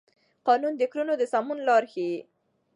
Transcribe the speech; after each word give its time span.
قانون 0.47 0.73
د 0.77 0.83
کړنو 0.91 1.13
د 1.17 1.23
سمون 1.33 1.59
لار 1.67 1.83
ښيي. 1.91 2.17